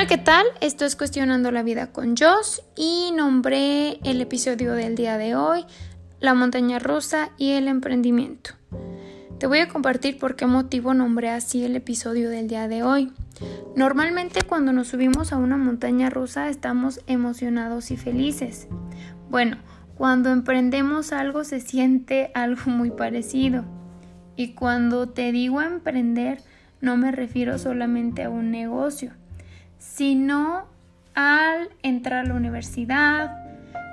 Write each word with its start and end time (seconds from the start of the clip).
Hola, 0.00 0.08
¿qué 0.08 0.16
tal? 0.16 0.46
Esto 0.62 0.86
es 0.86 0.96
Cuestionando 0.96 1.50
la 1.50 1.62
Vida 1.62 1.92
con 1.92 2.16
Joss 2.16 2.62
y 2.74 3.12
nombré 3.14 3.98
el 4.02 4.22
episodio 4.22 4.72
del 4.72 4.94
día 4.94 5.18
de 5.18 5.34
hoy 5.34 5.66
La 6.20 6.32
montaña 6.32 6.78
rusa 6.78 7.32
y 7.36 7.50
el 7.50 7.68
emprendimiento. 7.68 8.52
Te 9.38 9.46
voy 9.46 9.58
a 9.58 9.68
compartir 9.68 10.16
por 10.16 10.36
qué 10.36 10.46
motivo 10.46 10.94
nombré 10.94 11.28
así 11.28 11.66
el 11.66 11.76
episodio 11.76 12.30
del 12.30 12.48
día 12.48 12.66
de 12.66 12.82
hoy. 12.82 13.12
Normalmente 13.76 14.40
cuando 14.40 14.72
nos 14.72 14.88
subimos 14.88 15.34
a 15.34 15.36
una 15.36 15.58
montaña 15.58 16.08
rusa 16.08 16.48
estamos 16.48 17.02
emocionados 17.06 17.90
y 17.90 17.98
felices. 17.98 18.68
Bueno, 19.28 19.58
cuando 19.98 20.30
emprendemos 20.30 21.12
algo 21.12 21.44
se 21.44 21.60
siente 21.60 22.30
algo 22.32 22.70
muy 22.70 22.90
parecido. 22.90 23.66
Y 24.34 24.54
cuando 24.54 25.10
te 25.10 25.30
digo 25.30 25.60
emprender, 25.60 26.40
no 26.80 26.96
me 26.96 27.12
refiero 27.12 27.58
solamente 27.58 28.22
a 28.22 28.30
un 28.30 28.50
negocio 28.50 29.12
sino 29.80 30.66
al 31.14 31.70
entrar 31.82 32.24
a 32.24 32.28
la 32.28 32.34
universidad, 32.34 33.36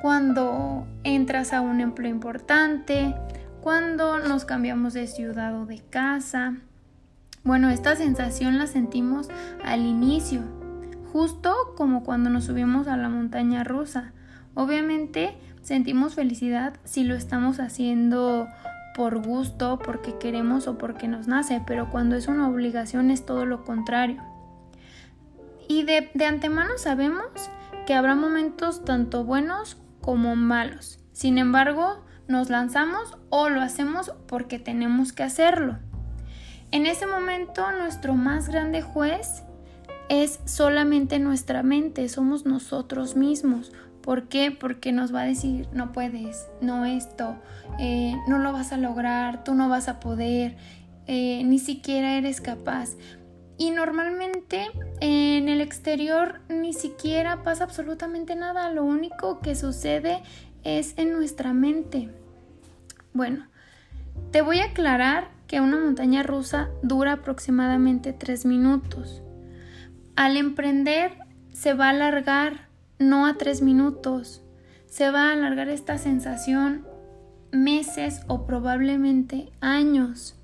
cuando 0.00 0.86
entras 1.04 1.52
a 1.52 1.60
un 1.60 1.80
empleo 1.80 2.10
importante, 2.10 3.14
cuando 3.60 4.18
nos 4.18 4.44
cambiamos 4.44 4.94
de 4.94 5.06
ciudad 5.06 5.60
o 5.60 5.66
de 5.66 5.80
casa. 5.90 6.54
Bueno, 7.44 7.68
esta 7.68 7.96
sensación 7.96 8.58
la 8.58 8.66
sentimos 8.66 9.28
al 9.64 9.84
inicio, 9.84 10.42
justo 11.12 11.54
como 11.76 12.04
cuando 12.04 12.30
nos 12.30 12.44
subimos 12.44 12.86
a 12.86 12.96
la 12.96 13.08
montaña 13.08 13.64
rusa. 13.64 14.12
Obviamente 14.54 15.34
sentimos 15.62 16.14
felicidad 16.14 16.74
si 16.84 17.04
lo 17.04 17.16
estamos 17.16 17.58
haciendo 17.60 18.48
por 18.94 19.24
gusto, 19.24 19.78
porque 19.84 20.16
queremos 20.18 20.68
o 20.68 20.78
porque 20.78 21.08
nos 21.08 21.26
nace, 21.26 21.60
pero 21.66 21.90
cuando 21.90 22.14
es 22.14 22.28
una 22.28 22.48
obligación 22.48 23.10
es 23.10 23.26
todo 23.26 23.46
lo 23.46 23.64
contrario. 23.64 24.31
Y 25.72 25.84
de, 25.84 26.10
antemano 26.26 26.76
sabemos 26.76 27.24
que 27.86 27.94
habrá 27.94 28.14
momentos 28.14 28.84
tanto 28.84 29.24
buenos 29.24 29.78
como 30.02 30.36
malos. 30.36 31.00
Sin 31.12 31.38
embargo, 31.38 32.04
nos 32.28 32.50
lanzamos 32.50 33.16
o 33.30 33.48
lo 33.48 33.62
hacemos 33.62 34.12
porque 34.26 34.58
tenemos 34.58 35.14
que 35.14 35.22
hacerlo. 35.22 35.78
En 36.72 36.84
ese 36.84 37.06
momento 37.06 37.72
nuestro 37.72 38.12
más 38.12 38.50
grande 38.50 38.82
juez 38.82 39.44
es 40.10 40.40
solamente 40.44 41.18
nuestra 41.18 41.62
mente, 41.62 42.06
somos 42.10 42.44
nosotros 42.44 43.16
mismos. 43.16 43.72
¿Por 44.02 44.28
qué? 44.28 44.50
Porque 44.50 44.92
nos 44.92 45.14
va 45.14 45.22
a 45.22 45.26
decir, 45.26 45.68
no 45.72 45.92
puedes, 45.92 46.48
no 46.60 46.84
esto, 46.84 47.38
eh, 47.78 48.14
no 48.28 48.36
lo 48.40 48.52
vas 48.52 48.72
a 48.72 48.76
lograr, 48.76 49.42
tú 49.42 49.54
no 49.54 49.70
vas 49.70 49.88
a 49.88 50.00
poder, 50.00 50.54
eh, 51.06 51.42
ni 51.44 51.58
siquiera 51.58 52.18
eres 52.18 52.42
capaz. 52.42 52.90
Y 53.62 53.70
normalmente 53.70 54.66
en 55.00 55.10
el 55.10 55.21
exterior 55.62 56.40
ni 56.48 56.72
siquiera 56.72 57.42
pasa 57.42 57.64
absolutamente 57.64 58.34
nada, 58.36 58.70
lo 58.70 58.84
único 58.84 59.40
que 59.40 59.54
sucede 59.54 60.22
es 60.64 60.94
en 60.96 61.12
nuestra 61.12 61.52
mente. 61.52 62.10
Bueno, 63.12 63.46
te 64.30 64.42
voy 64.42 64.60
a 64.60 64.66
aclarar 64.66 65.30
que 65.46 65.60
una 65.60 65.78
montaña 65.78 66.22
rusa 66.22 66.70
dura 66.82 67.12
aproximadamente 67.14 68.12
3 68.12 68.46
minutos. 68.46 69.22
Al 70.16 70.36
emprender 70.36 71.12
se 71.52 71.74
va 71.74 71.86
a 71.86 71.90
alargar 71.90 72.68
no 72.98 73.26
a 73.26 73.34
3 73.34 73.62
minutos, 73.62 74.42
se 74.86 75.10
va 75.10 75.28
a 75.28 75.32
alargar 75.32 75.68
esta 75.68 75.98
sensación 75.98 76.86
meses 77.50 78.22
o 78.28 78.46
probablemente 78.46 79.52
años. 79.60 80.36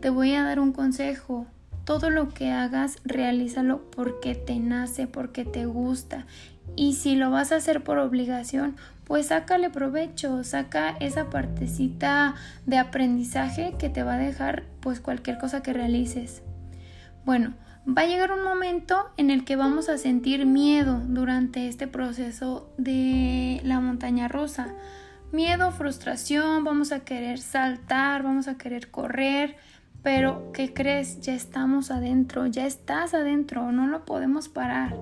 Te 0.00 0.10
voy 0.10 0.34
a 0.34 0.44
dar 0.44 0.60
un 0.60 0.72
consejo 0.72 1.46
todo 1.88 2.10
lo 2.10 2.28
que 2.28 2.50
hagas, 2.50 2.98
realízalo 3.06 3.90
porque 3.90 4.34
te 4.34 4.58
nace, 4.58 5.06
porque 5.06 5.46
te 5.46 5.64
gusta. 5.64 6.26
Y 6.76 6.92
si 6.92 7.16
lo 7.16 7.30
vas 7.30 7.50
a 7.50 7.56
hacer 7.56 7.82
por 7.82 7.96
obligación, 7.96 8.76
pues 9.04 9.28
sácale 9.28 9.70
provecho, 9.70 10.44
saca 10.44 10.90
esa 11.00 11.30
partecita 11.30 12.34
de 12.66 12.76
aprendizaje 12.76 13.74
que 13.78 13.88
te 13.88 14.02
va 14.02 14.16
a 14.16 14.18
dejar 14.18 14.64
pues 14.80 15.00
cualquier 15.00 15.38
cosa 15.38 15.62
que 15.62 15.72
realices. 15.72 16.42
Bueno, 17.24 17.54
va 17.88 18.02
a 18.02 18.06
llegar 18.06 18.32
un 18.32 18.44
momento 18.44 19.08
en 19.16 19.30
el 19.30 19.46
que 19.46 19.56
vamos 19.56 19.88
a 19.88 19.96
sentir 19.96 20.44
miedo 20.44 21.00
durante 21.06 21.68
este 21.68 21.86
proceso 21.86 22.70
de 22.76 23.62
la 23.64 23.80
montaña 23.80 24.28
rusa. 24.28 24.74
Miedo, 25.32 25.70
frustración, 25.72 26.64
vamos 26.64 26.92
a 26.92 27.00
querer 27.00 27.38
saltar, 27.38 28.24
vamos 28.24 28.46
a 28.46 28.58
querer 28.58 28.90
correr, 28.90 29.56
pero, 30.02 30.52
¿qué 30.52 30.72
crees? 30.72 31.20
Ya 31.20 31.34
estamos 31.34 31.90
adentro, 31.90 32.46
ya 32.46 32.66
estás 32.66 33.14
adentro, 33.14 33.72
no 33.72 33.86
lo 33.86 34.04
podemos 34.04 34.48
parar. 34.48 34.96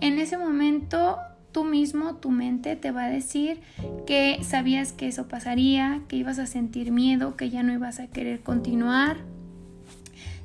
En 0.00 0.18
ese 0.18 0.38
momento, 0.38 1.18
tú 1.52 1.64
mismo, 1.64 2.16
tu 2.16 2.30
mente 2.30 2.76
te 2.76 2.90
va 2.90 3.04
a 3.04 3.10
decir 3.10 3.60
que 4.06 4.38
sabías 4.42 4.92
que 4.92 5.08
eso 5.08 5.28
pasaría, 5.28 6.02
que 6.08 6.16
ibas 6.16 6.38
a 6.38 6.46
sentir 6.46 6.90
miedo, 6.90 7.36
que 7.36 7.50
ya 7.50 7.62
no 7.62 7.72
ibas 7.72 8.00
a 8.00 8.08
querer 8.08 8.40
continuar. 8.40 9.18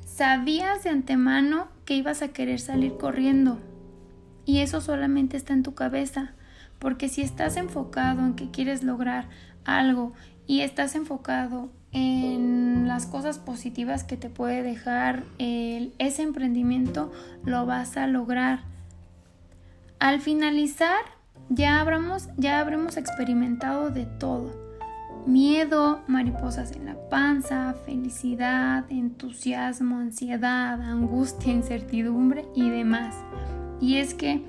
Sabías 0.06 0.84
de 0.84 0.90
antemano 0.90 1.68
que 1.84 1.94
ibas 1.94 2.22
a 2.22 2.28
querer 2.28 2.60
salir 2.60 2.96
corriendo. 2.96 3.58
Y 4.46 4.58
eso 4.58 4.80
solamente 4.80 5.36
está 5.36 5.52
en 5.52 5.62
tu 5.62 5.74
cabeza. 5.74 6.32
Porque 6.78 7.08
si 7.08 7.22
estás 7.22 7.56
enfocado 7.56 8.20
en 8.20 8.34
que 8.34 8.50
quieres 8.50 8.82
lograr 8.82 9.28
algo 9.64 10.12
y 10.46 10.60
estás 10.60 10.94
enfocado 10.94 11.70
en 11.92 12.88
las 12.88 13.06
cosas 13.06 13.38
positivas 13.38 14.04
que 14.04 14.16
te 14.16 14.28
puede 14.28 14.62
dejar 14.62 15.24
ese 15.38 16.22
emprendimiento, 16.22 17.12
lo 17.44 17.66
vas 17.66 17.96
a 17.96 18.06
lograr. 18.06 18.64
Al 20.00 20.20
finalizar, 20.20 21.00
ya 21.48 21.80
habremos, 21.80 22.28
ya 22.36 22.60
habremos 22.60 22.96
experimentado 22.96 23.90
de 23.90 24.06
todo. 24.06 24.62
Miedo, 25.26 26.02
mariposas 26.06 26.72
en 26.72 26.84
la 26.84 27.08
panza, 27.08 27.74
felicidad, 27.86 28.84
entusiasmo, 28.90 29.98
ansiedad, 29.98 30.82
angustia, 30.82 31.52
incertidumbre 31.52 32.44
y 32.54 32.68
demás. 32.68 33.14
Y 33.80 33.96
es 33.96 34.12
que 34.14 34.44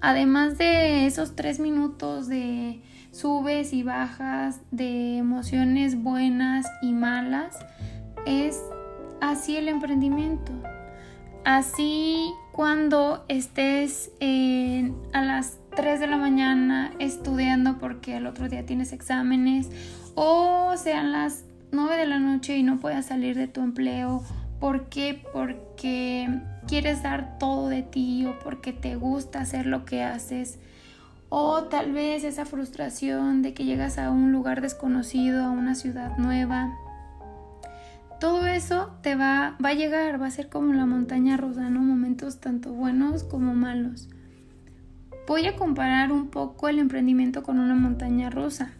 además 0.00 0.58
de 0.58 1.06
esos 1.06 1.34
tres 1.34 1.58
minutos 1.58 2.28
de 2.28 2.80
subes 3.10 3.72
y 3.72 3.82
bajas 3.82 4.60
de 4.70 5.18
emociones 5.18 6.02
buenas 6.02 6.66
y 6.82 6.92
malas, 6.92 7.58
es 8.26 8.62
así 9.20 9.56
el 9.56 9.68
emprendimiento. 9.68 10.52
Así 11.44 12.32
cuando 12.52 13.24
estés 13.28 14.12
a 15.12 15.22
las 15.22 15.58
3 15.74 16.00
de 16.00 16.06
la 16.06 16.18
mañana 16.18 16.92
estudiando 16.98 17.78
porque 17.78 18.16
el 18.16 18.26
otro 18.26 18.48
día 18.48 18.66
tienes 18.66 18.92
exámenes 18.92 19.70
o 20.14 20.74
sean 20.76 21.12
las 21.12 21.44
9 21.72 21.96
de 21.96 22.06
la 22.06 22.18
noche 22.18 22.56
y 22.56 22.62
no 22.62 22.78
puedas 22.78 23.06
salir 23.06 23.36
de 23.36 23.48
tu 23.48 23.62
empleo. 23.62 24.22
¿Por 24.58 24.90
qué? 24.90 25.22
Porque 25.32 26.28
quieres 26.68 27.02
dar 27.02 27.38
todo 27.38 27.68
de 27.68 27.82
ti 27.82 28.26
o 28.26 28.38
porque 28.40 28.74
te 28.74 28.96
gusta 28.96 29.40
hacer 29.40 29.64
lo 29.64 29.86
que 29.86 30.02
haces 30.02 30.58
o 31.30 31.62
tal 31.64 31.92
vez 31.92 32.24
esa 32.24 32.44
frustración 32.44 33.40
de 33.40 33.54
que 33.54 33.64
llegas 33.64 33.98
a 33.98 34.10
un 34.10 34.32
lugar 34.32 34.60
desconocido, 34.60 35.44
a 35.44 35.50
una 35.50 35.74
ciudad 35.76 36.18
nueva. 36.18 36.76
Todo 38.18 38.46
eso 38.46 38.90
te 39.00 39.14
va, 39.14 39.56
va 39.64 39.70
a 39.70 39.74
llegar, 39.74 40.20
va 40.20 40.26
a 40.26 40.30
ser 40.30 40.50
como 40.50 40.74
la 40.74 40.84
montaña 40.84 41.38
rusa, 41.38 41.70
¿no? 41.70 41.80
Momentos 41.80 42.40
tanto 42.40 42.72
buenos 42.72 43.22
como 43.22 43.54
malos. 43.54 44.08
Voy 45.26 45.46
a 45.46 45.56
comparar 45.56 46.10
un 46.10 46.28
poco 46.28 46.68
el 46.68 46.80
emprendimiento 46.80 47.44
con 47.44 47.60
una 47.60 47.76
montaña 47.76 48.28
rusa. 48.28 48.72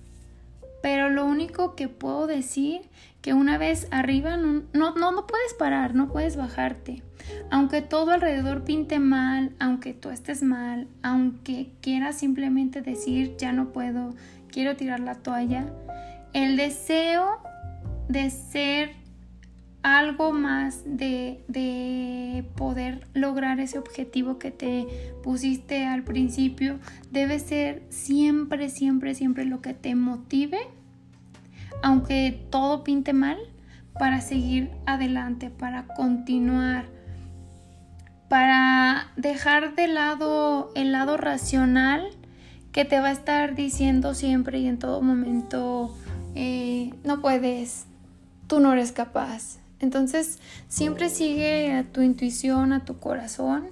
Pero 0.82 1.10
lo 1.10 1.26
único 1.26 1.74
que 1.74 1.88
puedo 1.88 2.26
decir 2.26 2.82
que 3.20 3.34
una 3.34 3.58
vez 3.58 3.86
arriba 3.90 4.36
no, 4.36 4.62
no, 4.72 4.94
no, 4.94 5.26
puedes 5.26 5.54
parar, 5.54 5.94
no 5.94 6.08
puedes 6.08 6.36
bajarte. 6.36 7.02
Aunque 7.50 7.82
todo 7.82 8.12
alrededor 8.12 8.64
pinte 8.64 8.98
mal, 8.98 9.52
aunque 9.58 9.92
tú 9.92 10.10
estés 10.10 10.42
mal, 10.42 10.88
aunque 11.02 11.70
quieras 11.80 12.18
simplemente 12.18 12.80
decir 12.80 13.36
ya 13.36 13.52
no 13.52 13.72
puedo, 13.72 14.14
quiero 14.50 14.76
tirar 14.76 15.00
la 15.00 15.16
toalla, 15.16 15.66
el 16.32 16.56
deseo 16.56 17.40
de 18.08 18.30
ser 18.30 18.99
algo 20.10 20.32
más 20.32 20.82
de, 20.84 21.44
de, 21.46 22.44
poder 22.56 23.06
lograr 23.14 23.60
ese 23.60 23.78
objetivo 23.78 24.38
que 24.38 24.50
te 24.50 24.86
pusiste 25.22 25.86
al 25.86 26.02
principio 26.02 26.78
debe 27.12 27.38
ser 27.38 27.84
siempre, 27.90 28.68
siempre, 28.70 29.14
siempre 29.14 29.44
lo 29.44 29.60
que 29.60 29.72
te 29.72 29.94
motive, 29.94 30.58
aunque 31.82 32.44
todo 32.50 32.82
pinte 32.82 33.12
mal, 33.12 33.38
para 33.98 34.20
seguir 34.20 34.70
adelante, 34.86 35.50
para 35.50 35.86
continuar, 35.86 36.86
para 38.28 39.12
dejar 39.16 39.74
de 39.76 39.86
lado 39.88 40.72
el 40.74 40.90
lado 40.92 41.16
racional 41.18 42.08
que 42.72 42.84
te 42.84 42.98
va 42.98 43.08
a 43.08 43.12
estar 43.12 43.54
diciendo 43.54 44.14
siempre 44.14 44.58
y 44.58 44.66
en 44.66 44.78
todo 44.78 45.02
momento, 45.02 45.94
eh, 46.34 46.94
no 47.04 47.20
puedes, 47.20 47.86
tú 48.46 48.60
no 48.60 48.72
eres 48.72 48.92
capaz, 48.92 49.60
entonces, 49.80 50.38
siempre 50.68 51.08
sigue 51.08 51.72
a 51.72 51.84
tu 51.84 52.02
intuición, 52.02 52.72
a 52.72 52.84
tu 52.84 52.98
corazón. 52.98 53.68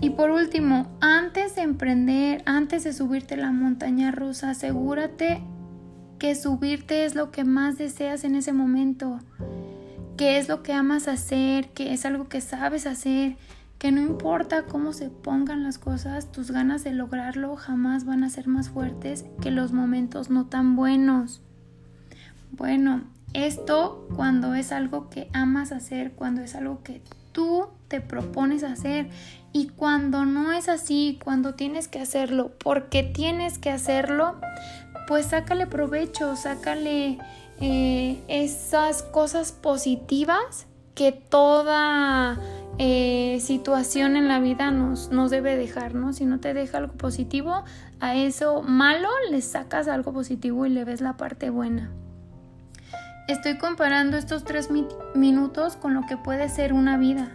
Y 0.00 0.10
por 0.10 0.30
último, 0.30 0.86
antes 1.00 1.56
de 1.56 1.62
emprender, 1.62 2.42
antes 2.46 2.84
de 2.84 2.92
subirte 2.92 3.36
la 3.36 3.50
montaña 3.50 4.12
rusa, 4.12 4.50
asegúrate 4.50 5.42
que 6.20 6.36
subirte 6.36 7.04
es 7.04 7.16
lo 7.16 7.32
que 7.32 7.44
más 7.44 7.76
deseas 7.78 8.22
en 8.22 8.36
ese 8.36 8.52
momento, 8.52 9.18
que 10.16 10.38
es 10.38 10.48
lo 10.48 10.62
que 10.62 10.72
amas 10.72 11.08
hacer, 11.08 11.70
que 11.70 11.92
es 11.92 12.06
algo 12.06 12.28
que 12.28 12.40
sabes 12.40 12.86
hacer, 12.86 13.36
que 13.78 13.90
no 13.90 14.02
importa 14.02 14.66
cómo 14.66 14.92
se 14.92 15.08
pongan 15.08 15.64
las 15.64 15.78
cosas, 15.78 16.30
tus 16.30 16.50
ganas 16.50 16.84
de 16.84 16.92
lograrlo 16.92 17.56
jamás 17.56 18.04
van 18.04 18.22
a 18.22 18.30
ser 18.30 18.46
más 18.46 18.68
fuertes 18.68 19.24
que 19.40 19.50
los 19.50 19.72
momentos 19.72 20.30
no 20.30 20.46
tan 20.46 20.76
buenos. 20.76 21.40
Bueno, 22.52 23.04
esto 23.32 24.08
cuando 24.16 24.54
es 24.54 24.72
algo 24.72 25.08
que 25.08 25.28
amas 25.32 25.72
hacer, 25.72 26.12
cuando 26.12 26.42
es 26.42 26.54
algo 26.54 26.82
que 26.82 27.00
tú 27.32 27.68
te 27.88 28.00
propones 28.00 28.62
hacer 28.64 29.08
y 29.52 29.68
cuando 29.68 30.24
no 30.24 30.52
es 30.52 30.68
así, 30.68 31.18
cuando 31.22 31.54
tienes 31.54 31.88
que 31.88 32.00
hacerlo 32.00 32.52
porque 32.62 33.02
tienes 33.02 33.58
que 33.58 33.70
hacerlo, 33.70 34.40
pues 35.06 35.26
sácale 35.26 35.66
provecho, 35.66 36.36
sácale 36.36 37.18
eh, 37.60 38.22
esas 38.28 39.02
cosas 39.02 39.52
positivas 39.52 40.66
que 40.94 41.12
toda 41.12 42.38
eh, 42.78 43.38
situación 43.40 44.16
en 44.16 44.28
la 44.28 44.40
vida 44.40 44.70
nos, 44.70 45.10
nos 45.10 45.30
debe 45.30 45.56
dejar, 45.56 45.94
¿no? 45.94 46.12
Si 46.12 46.24
no 46.24 46.40
te 46.40 46.54
deja 46.54 46.78
algo 46.78 46.94
positivo, 46.94 47.64
a 48.00 48.14
eso 48.14 48.62
malo 48.62 49.08
le 49.30 49.40
sacas 49.40 49.88
algo 49.88 50.12
positivo 50.12 50.66
y 50.66 50.70
le 50.70 50.84
ves 50.84 51.00
la 51.00 51.16
parte 51.16 51.50
buena. 51.50 51.90
Estoy 53.30 53.58
comparando 53.58 54.16
estos 54.16 54.42
tres 54.42 54.70
minutos 55.14 55.76
con 55.76 55.94
lo 55.94 56.04
que 56.04 56.16
puede 56.16 56.48
ser 56.48 56.72
una 56.72 56.98
vida. 56.98 57.30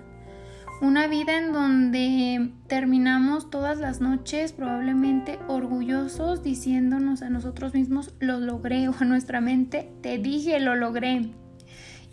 Una 0.82 1.08
vida 1.08 1.38
en 1.38 1.54
donde 1.54 2.52
terminamos 2.68 3.50
todas 3.50 3.78
las 3.78 4.02
noches 4.02 4.52
probablemente 4.52 5.40
orgullosos 5.48 6.44
diciéndonos 6.44 7.22
a 7.22 7.30
nosotros 7.30 7.74
mismos 7.74 8.14
lo 8.20 8.42
logré 8.42 8.90
o 8.90 8.96
a 9.00 9.06
nuestra 9.06 9.40
mente 9.40 9.90
te 10.02 10.18
dije 10.18 10.60
lo 10.60 10.76
logré. 10.76 11.32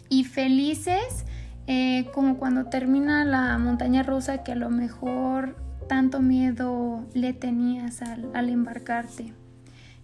Y 0.08 0.22
felices 0.22 1.24
eh, 1.66 2.08
como 2.14 2.36
cuando 2.36 2.66
termina 2.66 3.24
la 3.24 3.58
montaña 3.58 4.04
rusa 4.04 4.44
que 4.44 4.52
a 4.52 4.56
lo 4.56 4.70
mejor 4.70 5.56
tanto 5.88 6.20
miedo 6.20 7.04
le 7.14 7.32
tenías 7.32 8.00
al, 8.00 8.30
al 8.32 8.48
embarcarte. 8.48 9.34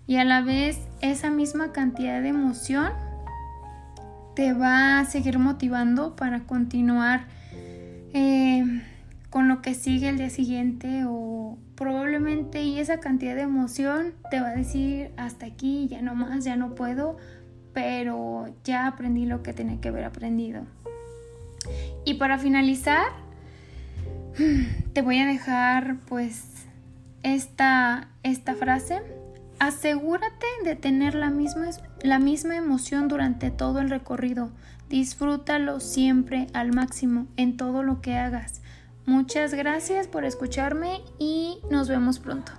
Y 0.09 0.17
a 0.17 0.25
la 0.25 0.41
vez 0.41 0.81
esa 1.01 1.31
misma 1.31 1.71
cantidad 1.71 2.21
de 2.21 2.31
emoción 2.31 2.91
te 4.39 4.53
va 4.53 5.01
a 5.01 5.05
seguir 5.05 5.41
motivando 5.41 6.15
para 6.15 6.45
continuar 6.45 7.27
eh, 8.13 8.63
con 9.31 9.49
lo 9.49 9.63
que 9.63 9.75
sigue 9.75 10.09
el 10.09 10.17
día 10.17 10.31
siguiente 10.31 11.03
o 11.09 11.59
probablemente 11.75 12.63
y 12.63 12.79
esa 12.79 13.01
cantidad 13.01 13.35
de 13.35 13.43
emoción 13.43 14.15
te 14.31 14.41
va 14.41 14.51
a 14.51 14.55
decir 14.55 15.11
hasta 15.17 15.45
aquí, 15.47 15.89
ya 15.89 16.03
no 16.03 16.15
más, 16.15 16.45
ya 16.45 16.55
no 16.55 16.77
puedo, 16.77 17.17
pero 17.73 18.47
ya 18.63 18.87
aprendí 18.87 19.27
lo 19.27 19.43
que 19.43 19.53
tenía 19.53 19.81
que 19.81 19.89
haber 19.89 20.05
aprendido. 20.05 20.63
Y 22.05 22.15
para 22.15 22.39
finalizar, 22.39 23.09
te 24.93 25.03
voy 25.03 25.19
a 25.19 25.27
dejar 25.27 25.97
pues 26.07 26.45
esta, 27.25 28.07
esta 28.23 28.55
frase 28.55 29.01
Asegúrate 29.59 30.47
de 30.65 30.77
tener 30.77 31.15
la 31.15 31.31
misma, 31.31 31.71
la 32.03 32.19
misma 32.19 32.57
emoción 32.57 33.09
durante 33.09 33.51
todo 33.51 33.81
el 33.81 33.91
recorrido. 33.91 34.51
Disfrútalo 34.89 35.81
siempre 35.81 36.47
al 36.53 36.73
máximo 36.73 37.27
en 37.37 37.57
todo 37.57 37.83
lo 37.83 38.01
que 38.01 38.17
hagas. 38.17 38.63
Muchas 39.05 39.55
gracias 39.55 40.07
por 40.07 40.25
escucharme 40.25 41.01
y 41.19 41.59
nos 41.71 41.89
vemos 41.89 42.21
pronto. 42.21 42.53